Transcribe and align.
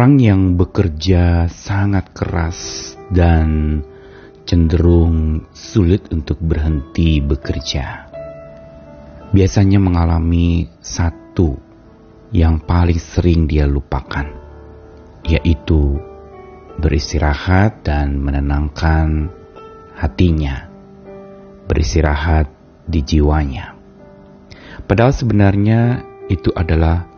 Orang 0.00 0.16
yang 0.16 0.56
bekerja 0.56 1.52
sangat 1.52 2.16
keras 2.16 2.96
dan 3.12 3.84
cenderung 4.48 5.44
sulit 5.52 6.08
untuk 6.08 6.40
berhenti 6.40 7.20
bekerja. 7.20 8.08
Biasanya 9.28 9.76
mengalami 9.76 10.72
satu 10.80 11.52
yang 12.32 12.64
paling 12.64 12.96
sering 12.96 13.44
dia 13.44 13.68
lupakan, 13.68 14.24
yaitu 15.28 16.00
beristirahat 16.80 17.84
dan 17.84 18.24
menenangkan 18.24 19.28
hatinya, 20.00 20.64
beristirahat 21.68 22.48
di 22.88 23.04
jiwanya. 23.04 23.76
Padahal 24.88 25.12
sebenarnya 25.12 26.08
itu 26.32 26.48
adalah 26.56 27.09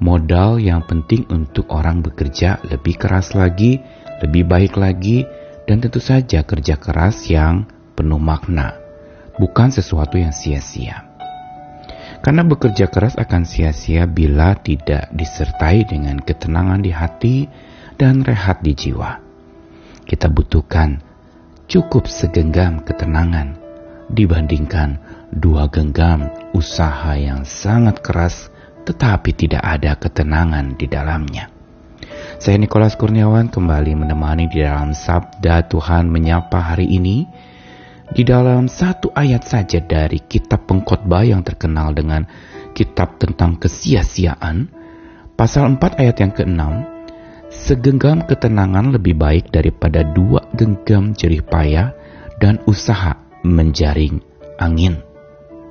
modal 0.00 0.56
yang 0.56 0.82
penting 0.88 1.28
untuk 1.28 1.68
orang 1.70 2.00
bekerja 2.00 2.58
lebih 2.64 2.96
keras 2.96 3.36
lagi, 3.36 3.78
lebih 4.24 4.48
baik 4.48 4.80
lagi, 4.80 5.28
dan 5.68 5.84
tentu 5.84 6.00
saja 6.00 6.42
kerja 6.42 6.80
keras 6.80 7.28
yang 7.28 7.68
penuh 7.94 8.18
makna, 8.18 8.74
bukan 9.36 9.68
sesuatu 9.68 10.16
yang 10.16 10.32
sia-sia. 10.32 11.06
Karena 12.20 12.44
bekerja 12.44 12.88
keras 12.88 13.16
akan 13.16 13.48
sia-sia 13.48 14.04
bila 14.04 14.56
tidak 14.60 15.08
disertai 15.12 15.88
dengan 15.88 16.20
ketenangan 16.20 16.80
di 16.80 16.92
hati 16.92 17.36
dan 17.96 18.24
rehat 18.24 18.60
di 18.60 18.76
jiwa. 18.76 19.20
Kita 20.04 20.28
butuhkan 20.28 21.00
cukup 21.70 22.08
segenggam 22.10 22.82
ketenangan 22.84 23.56
dibandingkan 24.10 24.98
dua 25.30 25.70
genggam 25.70 26.28
usaha 26.50 27.14
yang 27.14 27.46
sangat 27.46 28.02
keras 28.02 28.50
tetapi 28.84 29.30
tidak 29.36 29.62
ada 29.62 29.96
ketenangan 29.96 30.76
di 30.76 30.86
dalamnya. 30.88 31.50
Saya 32.40 32.56
Nikolas 32.56 32.96
Kurniawan 32.96 33.52
kembali 33.52 33.92
menemani 33.92 34.48
di 34.48 34.64
dalam 34.64 34.96
Sabda 34.96 35.68
Tuhan 35.68 36.08
Menyapa 36.08 36.72
hari 36.72 36.88
ini 36.88 37.28
di 38.10 38.24
dalam 38.24 38.66
satu 38.66 39.12
ayat 39.12 39.44
saja 39.44 39.78
dari 39.78 40.24
kitab 40.24 40.64
pengkhotbah 40.66 41.22
yang 41.22 41.44
terkenal 41.44 41.92
dengan 41.92 42.24
kitab 42.72 43.20
tentang 43.20 43.60
kesia-siaan 43.60 44.72
pasal 45.36 45.76
4 45.76 46.00
ayat 46.00 46.16
yang 46.18 46.32
ke-6 46.32 46.62
segenggam 47.50 48.24
ketenangan 48.24 48.94
lebih 48.94 49.18
baik 49.18 49.50
daripada 49.50 50.06
dua 50.06 50.46
genggam 50.54 51.12
jerih 51.12 51.42
payah 51.44 51.92
dan 52.38 52.62
usaha 52.64 53.18
menjaring 53.42 54.22
angin. 54.56 55.09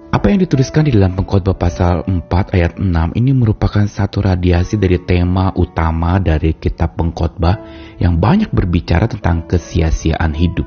Apa 0.10 0.34
yang 0.34 0.42
dituliskan 0.42 0.90
di 0.90 0.92
dalam 0.98 1.14
pengkhotbah 1.14 1.54
pasal 1.54 2.02
4 2.02 2.58
ayat 2.58 2.82
6 2.82 3.14
ini 3.14 3.30
merupakan 3.30 3.86
satu 3.86 4.26
radiasi 4.26 4.82
dari 4.82 4.98
tema 4.98 5.54
utama 5.54 6.18
dari 6.18 6.58
kitab 6.58 6.98
pengkhotbah 6.98 7.62
yang 8.02 8.18
banyak 8.18 8.50
berbicara 8.50 9.06
tentang 9.06 9.46
kesia-siaan 9.46 10.34
hidup. 10.34 10.66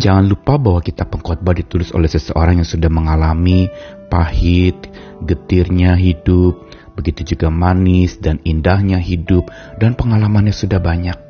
Jangan 0.00 0.24
lupa 0.24 0.56
bahwa 0.56 0.80
kitab 0.80 1.12
pengkhotbah 1.12 1.52
ditulis 1.52 1.92
oleh 1.92 2.08
seseorang 2.08 2.64
yang 2.64 2.68
sudah 2.68 2.88
mengalami 2.88 3.68
pahit, 4.08 4.88
getirnya 5.28 5.92
hidup, 5.92 6.64
begitu 6.96 7.36
juga 7.36 7.52
manis 7.52 8.16
dan 8.16 8.40
indahnya 8.48 9.04
hidup 9.04 9.52
dan 9.76 9.92
pengalamannya 9.92 10.56
sudah 10.56 10.80
banyak. 10.80 11.20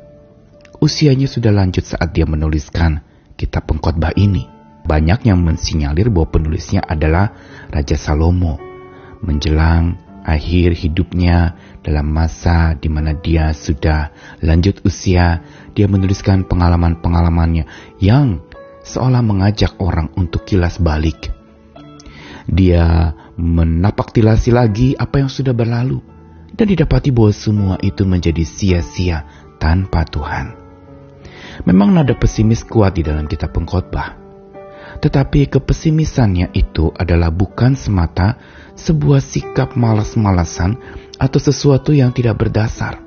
Usianya 0.79 1.27
sudah 1.27 1.51
lanjut 1.51 1.83
saat 1.83 2.15
dia 2.15 2.23
menuliskan 2.23 3.03
kitab 3.35 3.67
pengkhotbah 3.67 4.15
ini. 4.15 4.62
Banyak 4.83 5.23
yang 5.23 5.39
mensinyalir 5.39 6.11
bahwa 6.11 6.27
penulisnya 6.27 6.83
adalah 6.83 7.31
Raja 7.71 7.95
Salomo 7.95 8.59
menjelang 9.23 9.95
akhir 10.23 10.75
hidupnya 10.75 11.55
dalam 11.83 12.11
masa 12.11 12.75
di 12.75 12.87
mana 12.87 13.15
dia 13.15 13.51
sudah 13.51 14.11
lanjut 14.39 14.83
usia, 14.87 15.43
dia 15.75 15.87
menuliskan 15.87 16.47
pengalaman-pengalamannya 16.47 17.67
yang 17.99 18.43
seolah 18.83 19.23
mengajak 19.23 19.75
orang 19.79 20.11
untuk 20.15 20.47
kilas 20.47 20.79
balik. 20.79 21.31
Dia 22.43 23.15
menapak 23.39 24.11
tilasi 24.11 24.51
lagi 24.51 24.95
apa 24.99 25.23
yang 25.23 25.31
sudah 25.31 25.55
berlalu 25.55 26.03
dan 26.53 26.67
didapati 26.67 27.09
bahwa 27.11 27.31
semua 27.31 27.75
itu 27.79 28.03
menjadi 28.03 28.43
sia-sia 28.43 29.23
tanpa 29.59 30.03
Tuhan. 30.07 30.59
Memang 31.63 31.95
nada 31.95 32.11
pesimis 32.17 32.65
kuat 32.67 32.99
di 32.99 33.03
dalam 33.05 33.29
kitab 33.31 33.55
pengkhotbah. 33.55 34.22
Tetapi 35.03 35.51
kepesimisannya 35.51 36.55
itu 36.55 36.87
adalah 36.95 37.27
bukan 37.27 37.75
semata 37.75 38.39
sebuah 38.79 39.19
sikap 39.19 39.75
malas-malasan 39.75 40.79
atau 41.19 41.39
sesuatu 41.43 41.91
yang 41.91 42.15
tidak 42.15 42.39
berdasar. 42.39 43.03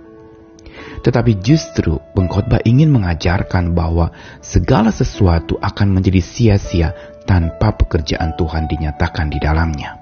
Tetapi 1.01 1.41
justru 1.41 1.97
pengkhotbah 2.13 2.61
ingin 2.69 2.93
mengajarkan 2.93 3.73
bahwa 3.73 4.13
segala 4.45 4.93
sesuatu 4.93 5.57
akan 5.57 5.97
menjadi 5.97 6.21
sia-sia 6.21 6.93
tanpa 7.25 7.73
pekerjaan 7.73 8.37
Tuhan 8.37 8.69
dinyatakan 8.69 9.33
di 9.33 9.41
dalamnya. 9.41 9.97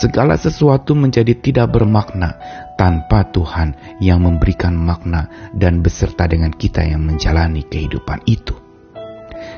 Segala 0.00 0.40
sesuatu 0.40 0.96
menjadi 0.96 1.36
tidak 1.36 1.76
bermakna 1.76 2.40
tanpa 2.80 3.28
Tuhan 3.28 4.00
yang 4.00 4.24
memberikan 4.24 4.72
makna 4.72 5.52
dan 5.52 5.84
beserta 5.84 6.24
dengan 6.24 6.50
kita 6.50 6.80
yang 6.80 7.04
menjalani 7.04 7.62
kehidupan 7.66 8.24
itu. 8.24 8.54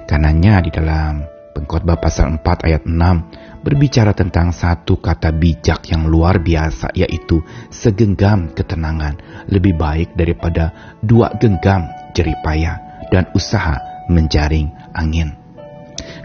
Karenanya 0.06 0.60
di 0.64 0.70
dalam 0.72 1.35
Pengkhotbah 1.56 1.96
pasal 1.96 2.36
4 2.36 2.68
ayat 2.68 2.84
6 2.84 3.64
berbicara 3.64 4.12
tentang 4.12 4.52
satu 4.52 5.00
kata 5.00 5.32
bijak 5.32 5.88
yang 5.88 6.04
luar 6.04 6.36
biasa 6.36 6.92
yaitu 6.92 7.40
segenggam 7.72 8.52
ketenangan 8.52 9.16
lebih 9.48 9.72
baik 9.72 10.12
daripada 10.12 10.92
dua 11.00 11.32
genggam 11.40 11.88
jeripaya 12.12 12.76
dan 13.08 13.32
usaha 13.32 13.80
menjaring 14.12 14.68
angin. 14.92 15.32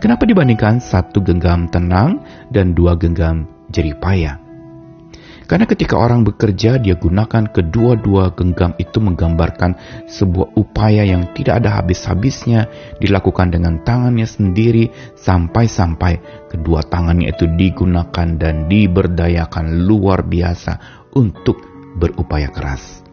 Kenapa 0.04 0.28
dibandingkan 0.28 0.84
satu 0.84 1.24
genggam 1.24 1.72
tenang 1.72 2.20
dan 2.52 2.76
dua 2.76 3.00
genggam 3.00 3.48
jeripaya? 3.72 4.51
Karena 5.52 5.68
ketika 5.68 6.00
orang 6.00 6.24
bekerja, 6.24 6.80
dia 6.80 6.96
gunakan 6.96 7.52
kedua-dua 7.52 8.32
genggam 8.40 8.72
itu 8.80 9.04
menggambarkan 9.04 9.76
sebuah 10.08 10.56
upaya 10.56 11.04
yang 11.04 11.28
tidak 11.36 11.60
ada 11.60 11.76
habis-habisnya, 11.76 12.72
dilakukan 13.04 13.52
dengan 13.52 13.84
tangannya 13.84 14.24
sendiri, 14.24 14.88
sampai-sampai 15.20 16.48
kedua 16.48 16.88
tangannya 16.88 17.36
itu 17.36 17.52
digunakan 17.52 18.28
dan 18.40 18.72
diberdayakan 18.72 19.84
luar 19.84 20.24
biasa 20.24 21.04
untuk 21.20 21.60
berupaya 22.00 22.48
keras. 22.48 23.04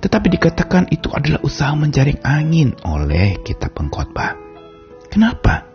Tetapi 0.00 0.32
dikatakan 0.32 0.88
itu 0.88 1.12
adalah 1.12 1.44
usaha 1.44 1.76
menjaring 1.76 2.24
angin 2.24 2.72
oleh 2.88 3.36
kitab 3.44 3.76
pengkhotbah. 3.76 4.32
Kenapa? 5.12 5.69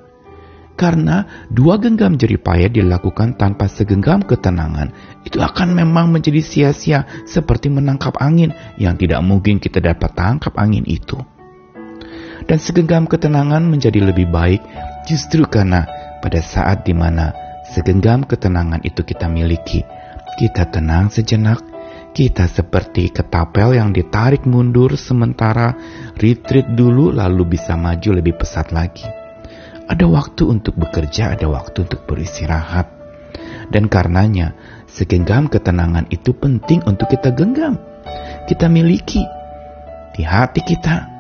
Karena 0.86 1.26
dua 1.50 1.82
genggam 1.82 2.14
jeripaya 2.14 2.70
dilakukan 2.70 3.42
tanpa 3.42 3.66
segenggam 3.66 4.22
ketenangan, 4.22 4.94
itu 5.26 5.42
akan 5.42 5.74
memang 5.74 6.14
menjadi 6.14 6.46
sia-sia 6.46 7.26
seperti 7.26 7.74
menangkap 7.74 8.14
angin 8.22 8.54
yang 8.78 8.94
tidak 8.94 9.26
mungkin 9.26 9.58
kita 9.58 9.82
dapat 9.82 10.14
tangkap 10.14 10.54
angin 10.62 10.86
itu. 10.86 11.18
Dan 12.46 12.62
segenggam 12.62 13.10
ketenangan 13.10 13.66
menjadi 13.66 13.98
lebih 13.98 14.30
baik 14.30 14.62
justru 15.10 15.50
karena 15.50 15.90
pada 16.22 16.38
saat 16.46 16.86
di 16.86 16.94
mana 16.94 17.34
segenggam 17.74 18.22
ketenangan 18.22 18.86
itu 18.86 19.02
kita 19.02 19.26
miliki, 19.26 19.82
kita 20.38 20.70
tenang 20.70 21.10
sejenak, 21.10 21.66
kita 22.14 22.46
seperti 22.46 23.10
ketapel 23.10 23.74
yang 23.74 23.90
ditarik 23.90 24.46
mundur 24.46 24.94
sementara 25.02 25.74
retreat 26.22 26.78
dulu 26.78 27.10
lalu 27.10 27.58
bisa 27.58 27.74
maju 27.74 28.22
lebih 28.22 28.38
pesat 28.38 28.70
lagi. 28.70 29.25
Ada 29.86 30.06
waktu 30.10 30.50
untuk 30.50 30.76
bekerja, 30.82 31.38
ada 31.38 31.46
waktu 31.46 31.86
untuk 31.86 32.10
beristirahat. 32.10 32.90
Dan 33.70 33.90
karenanya, 33.90 34.54
segenggam 34.90 35.50
ketenangan 35.50 36.10
itu 36.10 36.34
penting 36.34 36.82
untuk 36.86 37.10
kita 37.10 37.34
genggam. 37.34 37.78
Kita 38.50 38.70
miliki 38.70 39.22
di 40.18 40.24
hati 40.26 40.62
kita. 40.66 41.14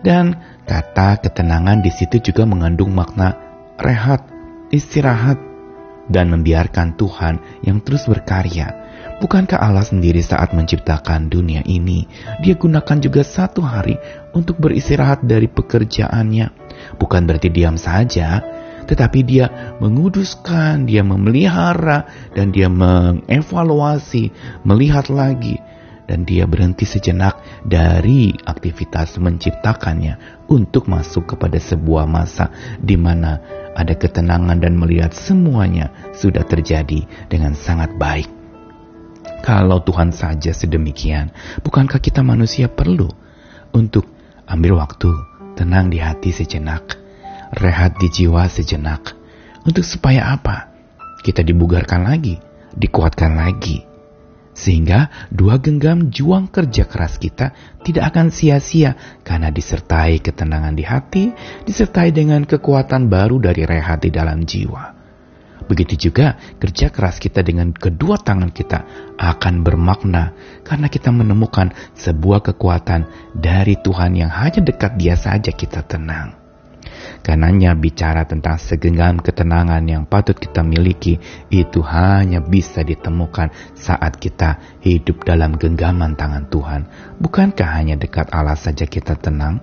Dan 0.00 0.32
kata 0.64 1.20
ketenangan 1.20 1.84
di 1.84 1.92
situ 1.92 2.32
juga 2.32 2.48
mengandung 2.48 2.96
makna 2.96 3.36
rehat, 3.76 4.24
istirahat, 4.72 5.36
dan 6.10 6.26
membiarkan 6.32 6.98
Tuhan 6.98 7.62
yang 7.62 7.78
terus 7.84 8.10
berkarya. 8.10 8.74
Bukankah 9.20 9.60
Allah 9.60 9.84
sendiri 9.84 10.24
saat 10.24 10.56
menciptakan 10.56 11.30
dunia 11.30 11.62
ini, 11.68 12.08
dia 12.40 12.56
gunakan 12.56 12.98
juga 12.98 13.22
satu 13.22 13.60
hari 13.60 13.94
untuk 14.32 14.56
beristirahat 14.58 15.22
dari 15.22 15.46
pekerjaannya, 15.46 16.59
Bukan 16.96 17.26
berarti 17.26 17.48
diam 17.52 17.80
saja, 17.80 18.40
tetapi 18.90 19.22
dia 19.22 19.76
menguduskan, 19.78 20.84
dia 20.84 21.06
memelihara, 21.06 22.30
dan 22.34 22.50
dia 22.50 22.66
mengevaluasi, 22.66 24.34
melihat 24.66 25.06
lagi, 25.12 25.62
dan 26.10 26.26
dia 26.26 26.42
berhenti 26.50 26.82
sejenak 26.82 27.38
dari 27.62 28.34
aktivitas 28.34 29.14
menciptakannya 29.22 30.42
untuk 30.50 30.90
masuk 30.90 31.38
kepada 31.38 31.62
sebuah 31.62 32.10
masa 32.10 32.50
di 32.82 32.98
mana 32.98 33.38
ada 33.78 33.94
ketenangan 33.94 34.58
dan 34.58 34.74
melihat 34.74 35.14
semuanya 35.14 35.94
sudah 36.10 36.42
terjadi 36.42 37.06
dengan 37.30 37.54
sangat 37.54 37.94
baik. 37.94 38.26
Kalau 39.46 39.78
Tuhan 39.86 40.10
saja 40.10 40.50
sedemikian, 40.50 41.30
bukankah 41.62 42.02
kita 42.02 42.26
manusia 42.26 42.66
perlu 42.66 43.06
untuk 43.70 44.10
ambil 44.50 44.82
waktu, 44.82 45.14
tenang 45.60 45.92
di 45.92 46.00
hati 46.00 46.32
sejenak, 46.32 46.96
rehat 47.60 48.00
di 48.00 48.08
jiwa 48.08 48.48
sejenak. 48.48 49.12
Untuk 49.60 49.84
supaya 49.84 50.32
apa? 50.32 50.72
Kita 51.20 51.44
dibugarkan 51.44 52.08
lagi, 52.08 52.40
dikuatkan 52.72 53.36
lagi. 53.36 53.84
Sehingga 54.56 55.28
dua 55.28 55.60
genggam 55.60 56.08
juang 56.08 56.48
kerja 56.48 56.88
keras 56.88 57.20
kita 57.20 57.52
tidak 57.84 58.08
akan 58.08 58.32
sia-sia 58.32 59.20
karena 59.20 59.52
disertai 59.52 60.24
ketenangan 60.24 60.72
di 60.72 60.84
hati, 60.88 61.24
disertai 61.68 62.08
dengan 62.08 62.48
kekuatan 62.48 63.12
baru 63.12 63.36
dari 63.36 63.68
rehat 63.68 64.00
di 64.00 64.08
dalam 64.08 64.48
jiwa. 64.48 64.99
Begitu 65.70 66.10
juga 66.10 66.34
kerja 66.58 66.90
keras 66.90 67.22
kita 67.22 67.46
dengan 67.46 67.70
kedua 67.70 68.18
tangan 68.18 68.50
kita 68.50 68.82
akan 69.14 69.62
bermakna 69.62 70.34
karena 70.66 70.90
kita 70.90 71.14
menemukan 71.14 71.70
sebuah 71.94 72.42
kekuatan 72.50 73.06
dari 73.38 73.78
Tuhan 73.78 74.18
yang 74.18 74.34
hanya 74.34 74.66
dekat 74.66 74.98
dia 74.98 75.14
saja 75.14 75.54
kita 75.54 75.86
tenang. 75.86 76.34
Karenanya 77.22 77.78
bicara 77.78 78.26
tentang 78.26 78.58
segenggam 78.58 79.22
ketenangan 79.22 79.86
yang 79.86 80.10
patut 80.10 80.34
kita 80.34 80.66
miliki 80.66 81.22
itu 81.52 81.84
hanya 81.86 82.42
bisa 82.42 82.82
ditemukan 82.82 83.76
saat 83.78 84.18
kita 84.18 84.82
hidup 84.82 85.22
dalam 85.22 85.54
genggaman 85.54 86.18
tangan 86.18 86.50
Tuhan. 86.50 86.82
Bukankah 87.22 87.70
hanya 87.78 87.94
dekat 87.94 88.34
Allah 88.34 88.58
saja 88.58 88.90
kita 88.90 89.14
tenang? 89.14 89.62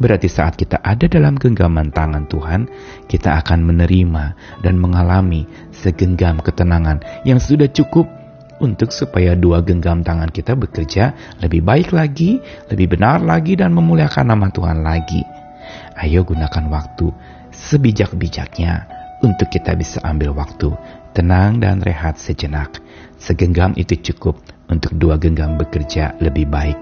Berarti 0.00 0.32
saat 0.32 0.56
kita 0.56 0.80
ada 0.80 1.04
dalam 1.04 1.36
genggaman 1.36 1.92
tangan 1.92 2.24
Tuhan, 2.24 2.64
kita 3.04 3.36
akan 3.44 3.68
menerima 3.68 4.24
dan 4.64 4.80
mengalami 4.80 5.44
segenggam 5.76 6.40
ketenangan 6.40 7.04
yang 7.28 7.36
sudah 7.36 7.68
cukup 7.68 8.08
untuk 8.64 8.92
supaya 8.96 9.36
dua 9.36 9.60
genggam 9.60 10.00
tangan 10.00 10.32
kita 10.32 10.56
bekerja 10.56 11.36
lebih 11.44 11.60
baik 11.60 11.92
lagi, 11.92 12.40
lebih 12.72 12.96
benar 12.96 13.20
lagi, 13.20 13.60
dan 13.60 13.76
memuliakan 13.76 14.32
nama 14.32 14.48
Tuhan 14.48 14.80
lagi. 14.80 15.20
Ayo 16.00 16.24
gunakan 16.24 16.64
waktu 16.72 17.12
sebijak-bijaknya 17.52 18.88
untuk 19.20 19.52
kita 19.52 19.76
bisa 19.76 20.00
ambil 20.00 20.32
waktu 20.32 20.72
tenang 21.12 21.60
dan 21.60 21.84
rehat 21.84 22.16
sejenak. 22.16 22.80
Segenggam 23.20 23.76
itu 23.76 24.00
cukup 24.00 24.40
untuk 24.72 24.96
dua 24.96 25.20
genggam 25.20 25.60
bekerja 25.60 26.16
lebih 26.24 26.48
baik. 26.48 26.78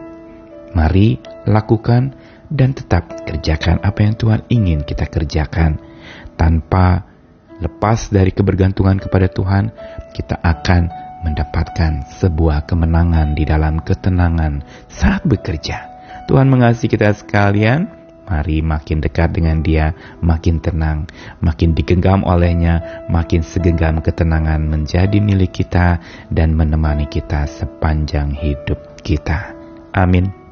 Mari 0.76 1.18
lakukan 1.48 2.12
dan 2.48 2.72
tetap 2.72 3.08
kerjakan 3.28 3.80
apa 3.84 4.00
yang 4.04 4.14
Tuhan 4.16 4.40
ingin 4.48 4.80
kita 4.84 5.08
kerjakan. 5.08 5.80
Tanpa 6.38 7.04
lepas 7.60 8.08
dari 8.08 8.32
kebergantungan 8.32 8.96
kepada 9.02 9.28
Tuhan, 9.28 9.70
kita 10.14 10.40
akan 10.40 10.82
mendapatkan 11.26 12.06
sebuah 12.18 12.64
kemenangan 12.64 13.34
di 13.34 13.44
dalam 13.44 13.82
ketenangan 13.82 14.62
saat 14.86 15.26
bekerja. 15.26 15.84
Tuhan 16.30 16.48
mengasihi 16.48 16.90
kita 16.92 17.12
sekalian. 17.12 17.98
Mari 18.28 18.60
makin 18.60 19.00
dekat 19.00 19.32
dengan 19.32 19.64
dia, 19.64 19.96
makin 20.20 20.60
tenang, 20.60 21.08
makin 21.40 21.72
digenggam 21.72 22.20
olehnya, 22.28 23.08
makin 23.08 23.40
segenggam 23.40 24.04
ketenangan 24.04 24.68
menjadi 24.68 25.16
milik 25.16 25.64
kita 25.64 25.96
dan 26.28 26.52
menemani 26.52 27.08
kita 27.08 27.48
sepanjang 27.48 28.36
hidup 28.36 29.00
kita. 29.00 29.56
Amin. 29.96 30.47